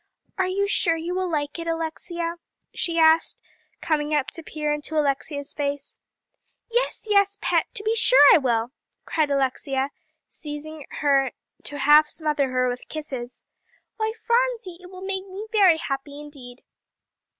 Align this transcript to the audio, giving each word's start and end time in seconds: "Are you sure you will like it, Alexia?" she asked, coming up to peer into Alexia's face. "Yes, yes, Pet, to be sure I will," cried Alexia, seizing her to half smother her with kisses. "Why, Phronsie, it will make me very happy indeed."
"Are 0.39 0.47
you 0.47 0.67
sure 0.67 0.95
you 0.95 1.13
will 1.13 1.29
like 1.29 1.59
it, 1.59 1.67
Alexia?" 1.67 2.37
she 2.73 2.97
asked, 2.97 3.39
coming 3.81 4.15
up 4.15 4.31
to 4.31 4.41
peer 4.41 4.73
into 4.73 4.97
Alexia's 4.97 5.53
face. 5.53 5.99
"Yes, 6.71 7.05
yes, 7.07 7.37
Pet, 7.39 7.67
to 7.75 7.83
be 7.83 7.95
sure 7.95 8.33
I 8.33 8.39
will," 8.39 8.71
cried 9.05 9.29
Alexia, 9.29 9.91
seizing 10.27 10.87
her 10.89 11.33
to 11.65 11.77
half 11.77 12.09
smother 12.09 12.49
her 12.49 12.67
with 12.67 12.87
kisses. 12.89 13.45
"Why, 13.97 14.11
Phronsie, 14.19 14.79
it 14.81 14.89
will 14.89 15.01
make 15.05 15.27
me 15.29 15.45
very 15.51 15.77
happy 15.77 16.19
indeed." 16.19 16.63